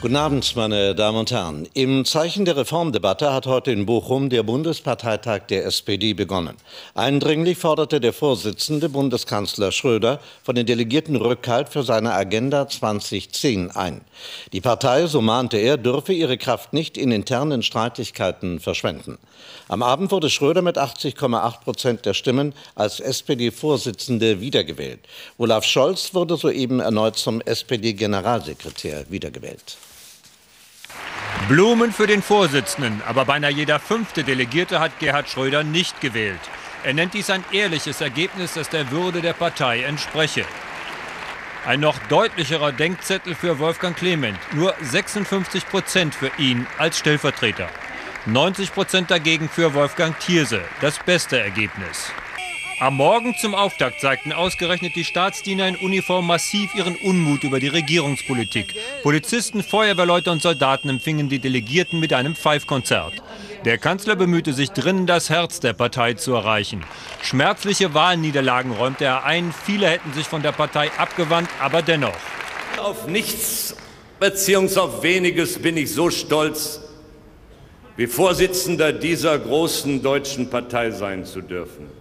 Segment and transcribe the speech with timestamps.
[0.00, 1.68] Guten Abend, meine Damen und Herren.
[1.74, 6.56] Im Zeichen der Reformdebatte hat heute in Bochum der Bundesparteitag der SPD begonnen.
[6.94, 14.00] Eindringlich forderte der Vorsitzende Bundeskanzler Schröder von den Delegierten Rückhalt für seine Agenda 2010 ein.
[14.54, 19.18] Die Partei, so mahnte er, dürfe ihre Kraft nicht in internen Streitigkeiten verschwenden.
[19.68, 25.00] Am Abend wurde Schröder mit 80,8 Prozent der Stimmen als SPD-Vorsitzende wiedergewählt.
[25.36, 29.76] Olaf Scholz wurde soeben erneut zum SPD-Generalsekretär wiedergewählt.
[31.48, 36.40] Blumen für den Vorsitzenden, aber beinahe jeder fünfte Delegierte hat Gerhard Schröder nicht gewählt.
[36.84, 40.44] Er nennt dies ein ehrliches Ergebnis, das der Würde der Partei entspreche.
[41.66, 44.38] Ein noch deutlicherer Denkzettel für Wolfgang Clement.
[44.52, 47.68] Nur 56 Prozent für ihn als Stellvertreter.
[48.26, 50.62] 90 Prozent dagegen für Wolfgang Thierse.
[50.80, 52.12] Das beste Ergebnis.
[52.80, 57.68] Am Morgen zum Auftakt zeigten ausgerechnet die Staatsdiener in Uniform massiv ihren Unmut über die
[57.68, 58.74] Regierungspolitik.
[59.02, 63.12] Polizisten, Feuerwehrleute und Soldaten empfingen die Delegierten mit einem Pfeifkonzert.
[63.66, 66.82] Der Kanzler bemühte sich drinnen, das Herz der Partei zu erreichen.
[67.20, 69.52] Schmerzliche Wahlniederlagen räumte er ein.
[69.52, 72.16] Viele hätten sich von der Partei abgewandt, aber dennoch.
[72.78, 73.76] Auf nichts
[74.20, 74.80] bzw.
[74.80, 76.80] auf weniges bin ich so stolz,
[77.98, 81.99] wie Vorsitzender dieser großen deutschen Partei sein zu dürfen.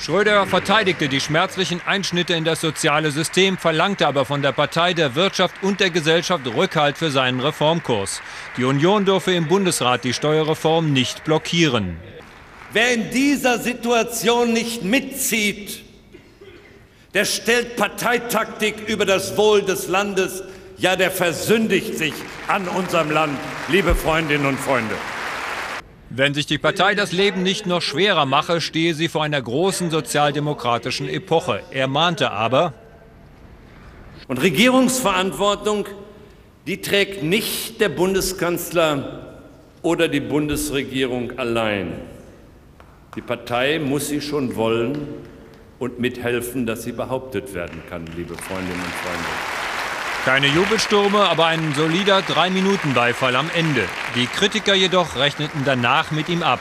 [0.00, 5.16] Schröder verteidigte die schmerzlichen Einschnitte in das soziale System, verlangte aber von der Partei, der
[5.16, 8.22] Wirtschaft und der Gesellschaft Rückhalt für seinen Reformkurs.
[8.56, 11.96] Die Union dürfe im Bundesrat die Steuerreform nicht blockieren.
[12.72, 15.82] Wer in dieser Situation nicht mitzieht,
[17.12, 20.44] der stellt Parteitaktik über das Wohl des Landes,
[20.76, 22.14] ja, der versündigt sich
[22.46, 23.36] an unserem Land,
[23.68, 24.94] liebe Freundinnen und Freunde.
[26.10, 29.90] Wenn sich die Partei das Leben nicht noch schwerer mache, stehe sie vor einer großen
[29.90, 31.60] sozialdemokratischen Epoche.
[31.70, 32.72] Er mahnte aber,
[34.26, 35.86] und Regierungsverantwortung,
[36.66, 39.38] die trägt nicht der Bundeskanzler
[39.80, 41.94] oder die Bundesregierung allein.
[43.16, 45.08] Die Partei muss sie schon wollen
[45.78, 49.67] und mithelfen, dass sie behauptet werden kann, liebe Freundinnen und Freunde.
[50.24, 53.84] Keine Jubelstürme, aber ein solider 3-Minuten-Beifall am Ende.
[54.14, 56.60] Die Kritiker jedoch rechneten danach mit ihm ab.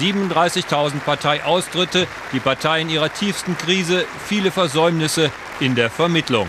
[0.00, 5.30] 37.000 Parteiaustritte, die Partei in ihrer tiefsten Krise, viele Versäumnisse
[5.60, 6.48] in der Vermittlung.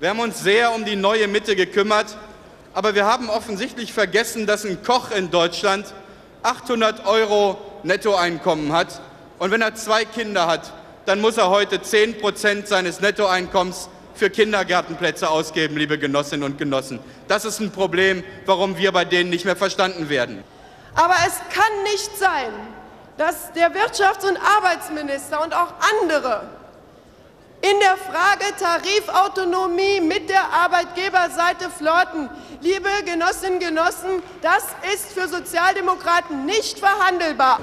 [0.00, 2.16] Wir haben uns sehr um die neue Mitte gekümmert,
[2.74, 5.86] aber wir haben offensichtlich vergessen, dass ein Koch in Deutschland
[6.42, 9.00] 800 Euro Nettoeinkommen hat.
[9.38, 10.72] Und wenn er zwei Kinder hat,
[11.04, 16.98] dann muss er heute 10 Prozent seines Nettoeinkommens für Kindergartenplätze ausgeben, liebe Genossinnen und Genossen.
[17.28, 20.42] Das ist ein Problem, warum wir bei denen nicht mehr verstanden werden.
[20.94, 22.52] Aber es kann nicht sein,
[23.18, 25.72] dass der Wirtschafts- und Arbeitsminister und auch
[26.02, 26.42] andere
[27.62, 32.28] in der Frage Tarifautonomie mit der Arbeitgeberseite flirten.
[32.60, 37.60] Liebe Genossinnen und Genossen, das ist für Sozialdemokraten nicht verhandelbar.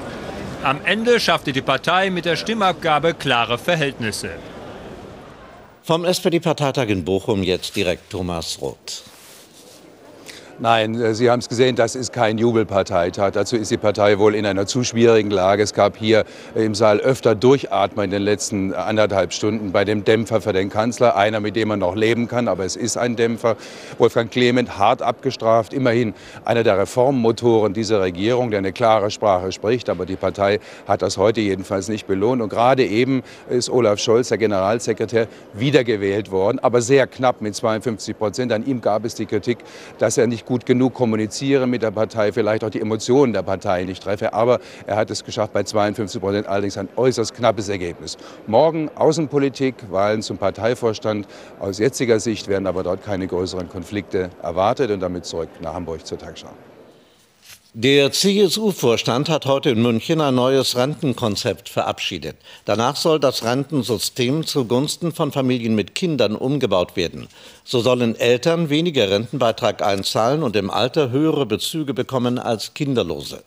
[0.64, 4.31] Am Ende schaffte die Partei mit der Stimmabgabe klare Verhältnisse.
[5.85, 9.03] Vom SPD-Parteitag in Bochum jetzt direkt Thomas Roth.
[10.59, 13.31] Nein, äh, Sie haben es gesehen, das ist kein Jubelparteitag.
[13.31, 15.64] Dazu ist die Partei wohl in einer zu schwierigen Lage.
[15.64, 20.41] Es gab hier im Saal öfter Durchatmen in den letzten anderthalb Stunden bei dem Dämpfer
[20.41, 21.16] für den Kanzler.
[21.16, 23.56] Einer, mit dem man noch leben kann, aber es ist ein Dämpfer.
[23.97, 25.74] Wolfgang Clement hart abgestraft.
[25.74, 26.14] Immerhin
[26.46, 29.90] einer der Reformmotoren dieser Regierung, der eine klare Sprache spricht.
[29.90, 32.44] Aber die Partei hat das heute jedenfalls nicht belohnt.
[32.44, 38.16] Und gerade eben ist Olaf Scholz, der Generalsekretär, wiedergewählt worden, aber sehr knapp mit 52
[38.16, 38.52] Prozent.
[38.52, 39.58] An ihm gab es die Kritik,
[39.97, 43.43] dass er nicht nicht gut genug kommuniziere mit der Partei, vielleicht auch die Emotionen der
[43.43, 44.33] Partei nicht treffe.
[44.33, 48.17] Aber er hat es geschafft bei 52 Prozent, allerdings ein äußerst knappes Ergebnis.
[48.47, 51.27] Morgen Außenpolitik, Wahlen zum Parteivorstand.
[51.59, 56.05] Aus jetziger Sicht werden aber dort keine größeren Konflikte erwartet und damit zurück nach Hamburg
[56.05, 56.49] zur Tagesschau.
[57.75, 62.35] Der CSU-Vorstand hat heute in München ein neues Rentenkonzept verabschiedet.
[62.66, 67.28] Danach soll das Rentensystem zugunsten von Familien mit Kindern umgebaut werden.
[67.64, 73.43] So sollen Eltern weniger Rentenbeitrag einzahlen und im Alter höhere Bezüge bekommen als Kinderlose.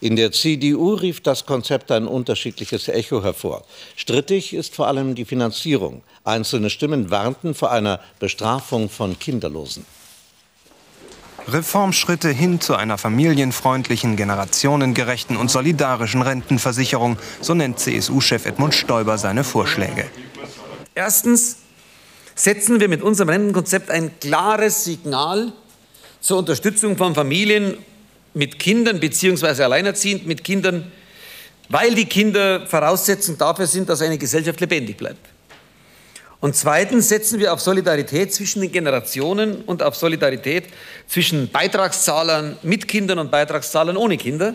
[0.00, 3.64] In der CDU rief das Konzept ein unterschiedliches Echo hervor.
[3.94, 6.02] Strittig ist vor allem die Finanzierung.
[6.24, 9.86] Einzelne Stimmen warnten vor einer Bestrafung von Kinderlosen.
[11.46, 19.44] Reformschritte hin zu einer familienfreundlichen, generationengerechten und solidarischen Rentenversicherung, so nennt CSU-Chef Edmund Stoiber seine
[19.44, 20.06] Vorschläge.
[20.94, 21.58] Erstens
[22.34, 25.52] setzen wir mit unserem Rentenkonzept ein klares Signal
[26.20, 27.78] zur Unterstützung von Familien
[28.34, 29.62] mit Kindern bzw.
[29.62, 30.90] alleinerziehend mit Kindern,
[31.68, 35.37] weil die Kinder Voraussetzung dafür sind, dass eine Gesellschaft lebendig bleibt.
[36.40, 40.68] Und zweitens setzen wir auf Solidarität zwischen den Generationen und auf Solidarität
[41.08, 44.54] zwischen Beitragszahlern mit Kindern und Beitragszahlern ohne Kinder.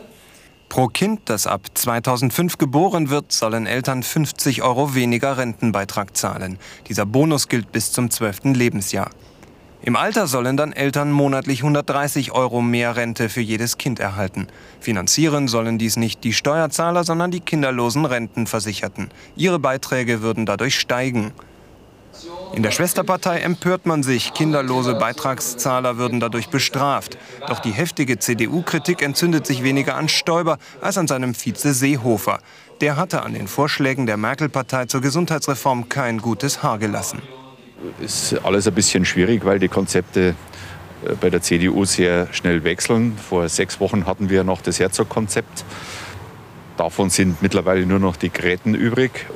[0.69, 6.57] Pro Kind, das ab 2005 geboren wird, sollen Eltern 50 Euro weniger Rentenbeitrag zahlen.
[6.87, 8.55] Dieser Bonus gilt bis zum 12.
[8.55, 9.09] Lebensjahr.
[9.85, 14.47] Im Alter sollen dann Eltern monatlich 130 Euro mehr Rente für jedes Kind erhalten.
[14.79, 19.09] Finanzieren sollen dies nicht die Steuerzahler, sondern die kinderlosen Rentenversicherten.
[19.35, 21.33] Ihre Beiträge würden dadurch steigen.
[22.53, 27.17] In der Schwesterpartei empört man sich, kinderlose Beitragszahler würden dadurch bestraft.
[27.47, 32.39] Doch die heftige CDU-Kritik entzündet sich weniger an Stoiber als an seinem Vize Seehofer.
[32.81, 37.21] Der hatte an den Vorschlägen der Merkel-Partei zur Gesundheitsreform kein gutes Haar gelassen
[37.99, 40.35] ist alles ein bisschen schwierig, weil die Konzepte
[41.05, 43.17] äh, bei der CDU sehr schnell wechseln.
[43.17, 45.65] Vor sechs Wochen hatten wir noch das Herzog-Konzept.
[46.77, 49.27] Davon sind mittlerweile nur noch die Gräten übrig.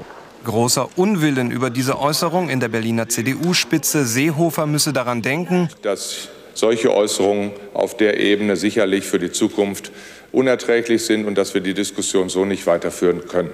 [0.47, 4.05] Großer Unwillen über diese Äußerung in der Berliner CDU-Spitze.
[4.05, 9.91] Seehofer müsse daran denken, dass solche Äußerungen auf der Ebene sicherlich für die Zukunft
[10.31, 13.49] unerträglich sind und dass wir die Diskussion so nicht weiterführen können.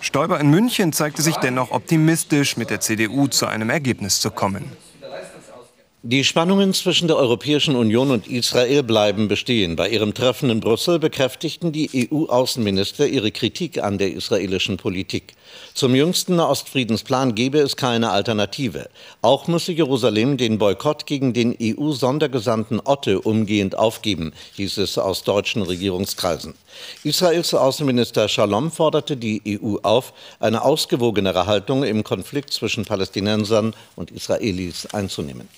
[0.00, 4.72] Stoiber in München zeigte sich dennoch optimistisch, mit der CDU zu einem Ergebnis zu kommen.
[6.06, 9.74] Die Spannungen zwischen der Europäischen Union und Israel bleiben bestehen.
[9.74, 15.32] Bei ihrem Treffen in Brüssel bekräftigten die EU-Außenminister ihre Kritik an der israelischen Politik.
[15.72, 18.90] Zum jüngsten Ostfriedensplan gebe es keine Alternative.
[19.22, 25.62] Auch müsse Jerusalem den Boykott gegen den EU-Sondergesandten Otte umgehend aufgeben, hieß es aus deutschen
[25.62, 26.52] Regierungskreisen.
[27.02, 34.10] Israels Außenminister Shalom forderte die EU auf, eine ausgewogenere Haltung im Konflikt zwischen Palästinensern und
[34.10, 35.48] Israelis einzunehmen.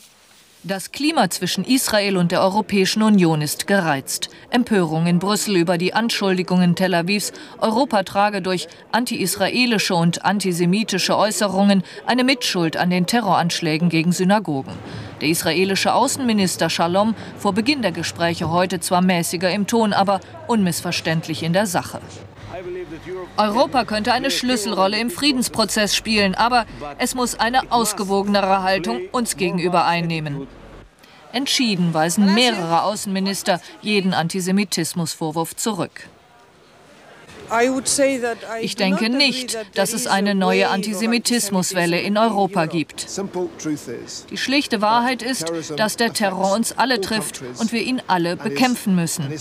[0.69, 4.31] Das Klima zwischen Israel und der Europäischen Union ist gereizt.
[4.51, 11.85] Empörung in Brüssel über die Anschuldigungen Tel Avivs, Europa trage durch anti-israelische und antisemitische Äußerungen
[12.05, 14.73] eine Mitschuld an den Terroranschlägen gegen Synagogen.
[15.21, 21.43] Der israelische Außenminister Shalom vor Beginn der Gespräche heute zwar mäßiger im Ton, aber unmissverständlich
[21.43, 22.01] in der Sache.
[23.37, 26.67] Europa könnte eine Schlüsselrolle im Friedensprozess spielen, aber
[26.99, 30.47] es muss eine ausgewogenere Haltung uns gegenüber einnehmen.
[31.33, 36.09] Entschieden weisen mehrere Außenminister jeden Antisemitismusvorwurf zurück.
[38.61, 43.07] Ich denke nicht, dass es eine neue Antisemitismuswelle in Europa gibt.
[44.31, 48.95] Die schlichte Wahrheit ist, dass der Terror uns alle trifft und wir ihn alle bekämpfen
[48.95, 49.33] müssen.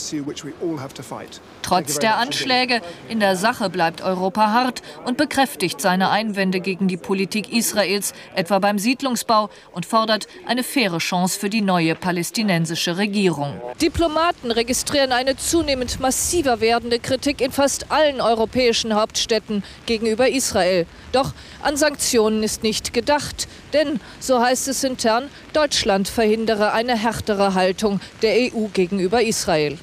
[1.62, 6.98] Trotz der Anschläge in der Sache bleibt Europa hart und bekräftigt seine Einwände gegen die
[6.98, 13.60] Politik Israels, etwa beim Siedlungsbau, und fordert eine faire Chance für die neue palästinensische Regierung.
[13.82, 20.86] Diplomaten registrieren eine zunehmend massiver werdende Kritik in fast allen europäischen Hauptstädten gegenüber Israel.
[21.14, 27.54] Doch an Sanktionen ist nicht gedacht, denn, so heißt es intern, Deutschland verhindere eine härtere
[27.54, 29.78] Haltung der EU gegenüber Israel.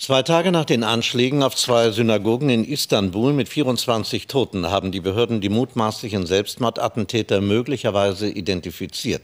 [0.00, 5.00] Zwei Tage nach den Anschlägen auf zwei Synagogen in Istanbul mit 24 Toten haben die
[5.02, 9.20] Behörden die mutmaßlichen Selbstmordattentäter möglicherweise identifiziert.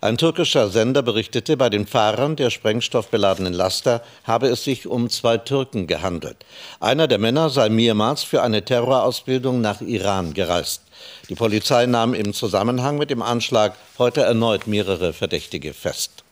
[0.00, 5.38] Ein türkischer Sender berichtete, bei den Fahrern der sprengstoffbeladenen Laster habe es sich um zwei
[5.38, 6.38] Türken gehandelt.
[6.80, 10.82] Einer der Männer sei mehrmals für eine Terrorausbildung nach Iran gereist.
[11.28, 16.25] Die Polizei nahm im Zusammenhang mit dem Anschlag heute erneut mehrere Verdächtige fest.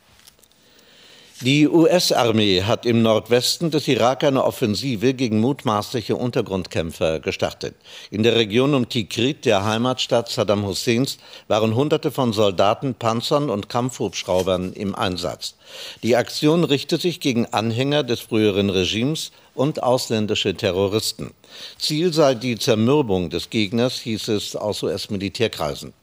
[1.40, 7.74] Die US-Armee hat im Nordwesten des Irak eine Offensive gegen mutmaßliche Untergrundkämpfer gestartet.
[8.12, 13.68] In der Region um Tikrit, der Heimatstadt Saddam Husseins, waren Hunderte von Soldaten, Panzern und
[13.68, 15.56] Kampfhubschraubern im Einsatz.
[16.04, 21.34] Die Aktion richtet sich gegen Anhänger des früheren Regimes und ausländische Terroristen.
[21.78, 25.94] Ziel sei die Zermürbung des Gegners, hieß es aus US-Militärkreisen.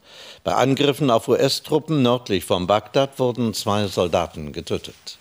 [0.43, 5.20] Bei Angriffen auf US-Truppen nördlich von Bagdad wurden zwei Soldaten getötet.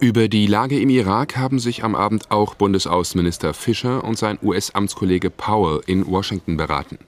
[0.00, 5.30] Über die Lage im Irak haben sich am Abend auch Bundesaußenminister Fischer und sein US-Amtskollege
[5.30, 6.98] Powell in Washington beraten.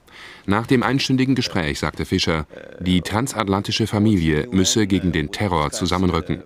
[0.45, 2.45] Nach dem einstündigen Gespräch sagte Fischer,
[2.79, 6.43] die transatlantische Familie müsse gegen den Terror zusammenrücken.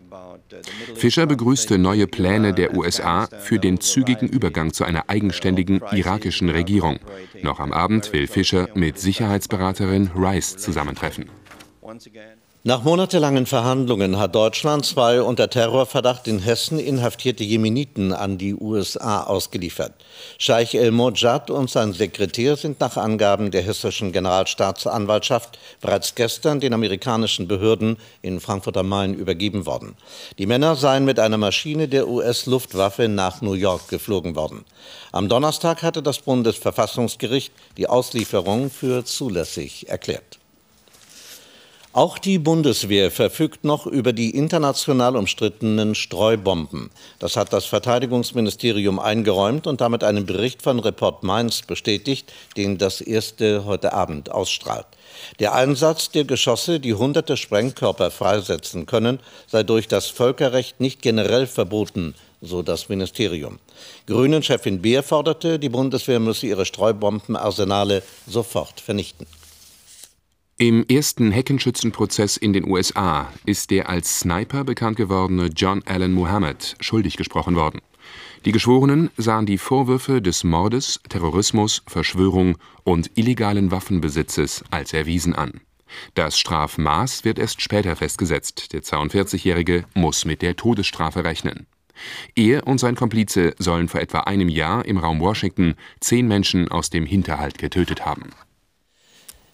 [0.96, 7.00] Fischer begrüßte neue Pläne der USA für den zügigen Übergang zu einer eigenständigen irakischen Regierung.
[7.44, 11.30] Noch am Abend will Fischer mit Sicherheitsberaterin Rice zusammentreffen.
[12.66, 19.24] Nach monatelangen Verhandlungen hat Deutschland zwei unter Terrorverdacht in Hessen inhaftierte Jemeniten an die USA
[19.24, 19.94] ausgeliefert.
[20.38, 26.74] Scheich El Mojad und sein Sekretär sind nach Angaben der hessischen Generalstaatsanwaltschaft bereits gestern den
[26.74, 29.96] amerikanischen Behörden in Frankfurt am Main übergeben worden.
[30.38, 34.66] Die Männer seien mit einer Maschine der US-Luftwaffe nach New York geflogen worden.
[35.14, 40.39] Am Donnerstag hatte das Bundesverfassungsgericht die Auslieferung für zulässig erklärt.
[41.92, 46.92] Auch die Bundeswehr verfügt noch über die international umstrittenen Streubomben.
[47.18, 53.02] Das hat das Verteidigungsministerium eingeräumt und damit einen Bericht von Report Mainz bestätigt, den das
[53.02, 54.86] erste heute Abend ausstrahlt.
[55.40, 61.48] Der Einsatz der Geschosse, die hunderte Sprengkörper freisetzen können, sei durch das Völkerrecht nicht generell
[61.48, 63.58] verboten, so das Ministerium.
[64.06, 69.26] Grünen-Chefin Beer forderte, die Bundeswehr müsse ihre Streubombenarsenale sofort vernichten.
[70.62, 76.76] Im ersten Heckenschützenprozess in den USA ist der als Sniper bekannt gewordene John Allen Muhammad
[76.82, 77.80] schuldig gesprochen worden.
[78.44, 85.62] Die Geschworenen sahen die Vorwürfe des Mordes, Terrorismus, Verschwörung und illegalen Waffenbesitzes als erwiesen an.
[86.14, 88.74] Das Strafmaß wird erst später festgesetzt.
[88.74, 91.68] Der 42-Jährige muss mit der Todesstrafe rechnen.
[92.36, 96.90] Er und sein Komplize sollen vor etwa einem Jahr im Raum Washington zehn Menschen aus
[96.90, 98.32] dem Hinterhalt getötet haben.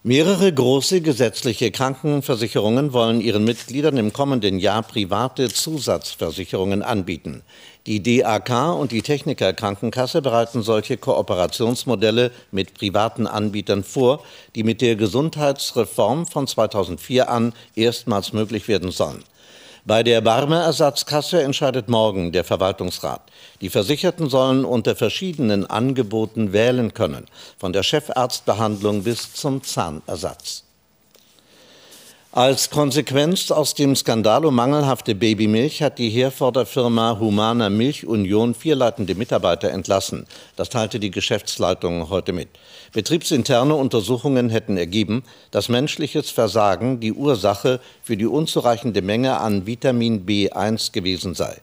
[0.08, 7.42] Mehrere große gesetzliche Krankenversicherungen wollen ihren Mitgliedern im kommenden Jahr private Zusatzversicherungen anbieten.
[7.86, 14.22] Die DAK und die Techniker Krankenkasse bereiten solche Kooperationsmodelle mit privaten Anbietern vor,
[14.54, 19.24] die mit der Gesundheitsreform von 2004 an erstmals möglich werden sollen.
[19.88, 23.22] Bei der Barmer Ersatzkasse entscheidet morgen der Verwaltungsrat.
[23.60, 27.26] Die Versicherten sollen unter verschiedenen Angeboten wählen können,
[27.56, 30.65] von der Chefarztbehandlung bis zum Zahnersatz.
[32.36, 38.54] Als Konsequenz aus dem Skandal um mangelhafte Babymilch hat die Herforder Firma Humana Milch Union
[38.54, 40.26] vier leitende Mitarbeiter entlassen.
[40.54, 42.50] Das teilte die Geschäftsleitung heute mit.
[42.92, 50.26] Betriebsinterne Untersuchungen hätten ergeben, dass menschliches Versagen die Ursache für die unzureichende Menge an Vitamin
[50.26, 51.56] B1 gewesen sei.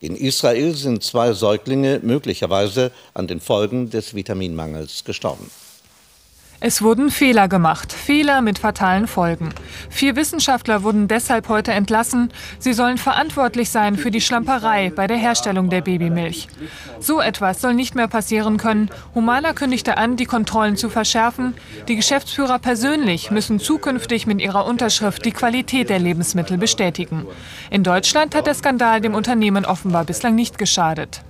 [0.00, 5.50] In Israel sind zwei Säuglinge möglicherweise an den Folgen des Vitaminmangels gestorben.
[6.66, 9.50] Es wurden Fehler gemacht, Fehler mit fatalen Folgen.
[9.90, 12.32] Vier Wissenschaftler wurden deshalb heute entlassen.
[12.58, 16.48] Sie sollen verantwortlich sein für die Schlamperei bei der Herstellung der Babymilch.
[17.00, 18.88] So etwas soll nicht mehr passieren können.
[19.14, 21.52] Humana kündigte an, die Kontrollen zu verschärfen.
[21.86, 27.26] Die Geschäftsführer persönlich müssen zukünftig mit ihrer Unterschrift die Qualität der Lebensmittel bestätigen.
[27.68, 31.20] In Deutschland hat der Skandal dem Unternehmen offenbar bislang nicht geschadet.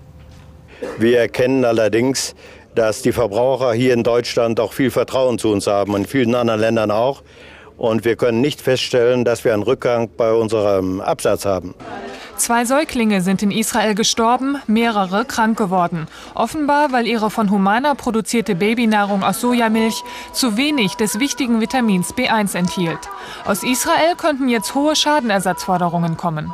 [0.98, 2.36] Wir erkennen allerdings,
[2.74, 6.34] dass die Verbraucher hier in Deutschland auch viel Vertrauen zu uns haben und in vielen
[6.34, 7.22] anderen Ländern auch.
[7.76, 11.74] Und wir können nicht feststellen, dass wir einen Rückgang bei unserem Absatz haben.
[12.36, 16.08] Zwei Säuglinge sind in Israel gestorben, mehrere krank geworden.
[16.34, 20.02] Offenbar, weil ihre von Humana produzierte Babynahrung aus Sojamilch
[20.32, 22.98] zu wenig des wichtigen Vitamins B1 enthielt.
[23.44, 26.52] Aus Israel könnten jetzt hohe Schadenersatzforderungen kommen.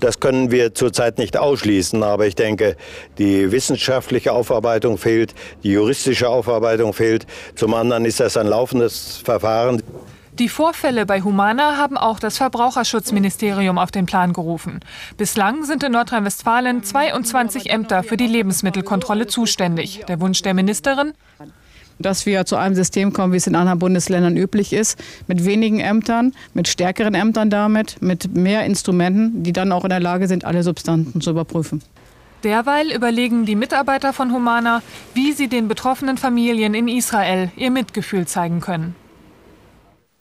[0.00, 2.76] Das können wir zurzeit nicht ausschließen, aber ich denke,
[3.18, 7.26] die wissenschaftliche Aufarbeitung fehlt, die juristische Aufarbeitung fehlt.
[7.54, 9.82] Zum anderen ist das ein laufendes Verfahren.
[10.38, 14.80] Die Vorfälle bei Humana haben auch das Verbraucherschutzministerium auf den Plan gerufen.
[15.16, 20.04] Bislang sind in Nordrhein-Westfalen 22 Ämter für die Lebensmittelkontrolle zuständig.
[20.08, 21.14] Der Wunsch der Ministerin?
[21.98, 25.80] Dass wir zu einem System kommen, wie es in anderen Bundesländern üblich ist, mit wenigen
[25.80, 30.44] Ämtern, mit stärkeren Ämtern damit, mit mehr Instrumenten, die dann auch in der Lage sind,
[30.44, 31.82] alle Substanzen zu überprüfen.
[32.44, 34.82] Derweil überlegen die Mitarbeiter von Humana,
[35.14, 38.94] wie sie den betroffenen Familien in Israel ihr Mitgefühl zeigen können.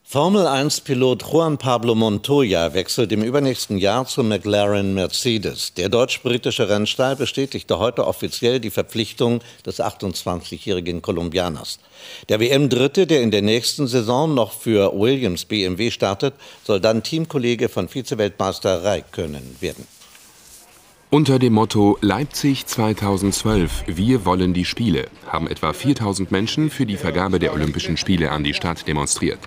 [0.07, 5.73] Formel-1-Pilot Juan Pablo Montoya wechselt im übernächsten Jahr zu McLaren Mercedes.
[5.73, 11.79] Der deutsch-britische Rennstall bestätigte heute offiziell die Verpflichtung des 28-jährigen Kolumbianers.
[12.29, 17.67] Der WM-Dritte, der in der nächsten Saison noch für Williams BMW startet, soll dann Teamkollege
[17.67, 19.87] von Vizeweltmeister Räikkönen werden.
[21.09, 26.97] Unter dem Motto Leipzig 2012, wir wollen die Spiele, haben etwa 4000 Menschen für die
[26.97, 29.39] Vergabe der Olympischen Spiele an die Stadt demonstriert.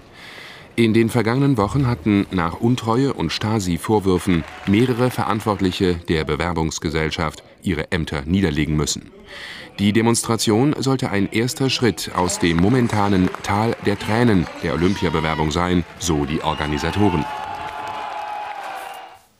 [0.78, 8.22] In den vergangenen Wochen hatten nach Untreue und Stasi-Vorwürfen mehrere Verantwortliche der Bewerbungsgesellschaft ihre Ämter
[8.26, 9.10] niederlegen müssen.
[9.80, 15.84] Die Demonstration sollte ein erster Schritt aus dem momentanen Tal der Tränen der Olympiabewerbung sein,
[15.98, 17.24] so die Organisatoren.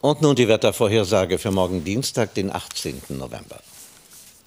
[0.01, 3.01] Und nun die Wettervorhersage für morgen Dienstag, den 18.
[3.11, 3.61] November.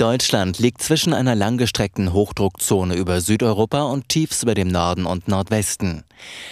[0.01, 6.05] Deutschland liegt zwischen einer langgestreckten Hochdruckzone über Südeuropa und Tiefs über dem Norden und Nordwesten.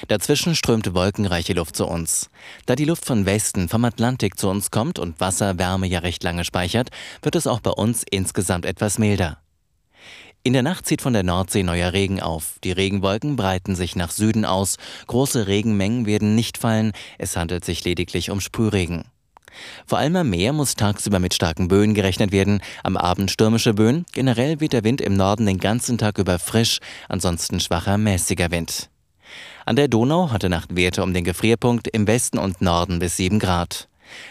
[0.08, 2.30] Dazwischen strömt wolkenreiche Luft zu uns.
[2.68, 6.24] Da die Luft von Westen vom Atlantik zu uns kommt und Wasser Wärme ja recht
[6.24, 6.90] lange speichert,
[7.24, 9.40] wird es auch bei uns insgesamt etwas milder.
[10.44, 12.60] In der Nacht zieht von der Nordsee neuer Regen auf.
[12.64, 14.78] Die Regenwolken breiten sich nach Süden aus.
[15.08, 16.92] Große Regenmengen werden nicht fallen.
[17.18, 19.06] Es handelt sich lediglich um Sprühregen.
[19.86, 24.06] Vor allem am Meer muss tagsüber mit starken Böen gerechnet werden, am Abend stürmische Böen.
[24.14, 28.90] Generell weht der Wind im Norden den ganzen Tag über frisch, ansonsten schwacher mäßiger Wind.
[29.66, 33.40] An der Donau hatte Nacht Werte um den Gefrierpunkt im Westen und Norden bis 7
[33.40, 33.88] Grad.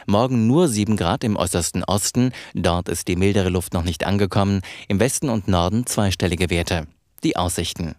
[0.07, 4.63] Morgen nur 7 Grad im äußersten Osten, dort ist die mildere Luft noch nicht angekommen,
[4.89, 6.87] im Westen und Norden zweistellige Werte.
[7.23, 7.95] Die Aussichten.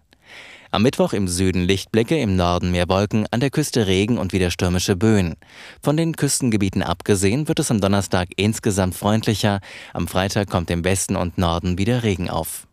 [0.72, 4.52] Am Mittwoch im Süden Lichtblicke, im Norden mehr Wolken, an der Küste Regen und wieder
[4.52, 5.34] stürmische Böen.
[5.82, 9.60] Von den Küstengebieten abgesehen wird es am Donnerstag insgesamt freundlicher.
[9.92, 12.68] Am Freitag kommt im Westen und Norden wieder Regen auf.